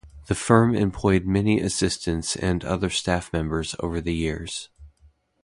The 0.25 0.33
firm 0.33 0.73
employed 0.73 1.27
many 1.27 1.59
assistants 1.59 2.35
and 2.35 2.65
other 2.65 2.89
staff 2.89 3.31
members 3.31 3.75
over 3.81 4.01
the 4.01 4.15
years. 4.15 4.69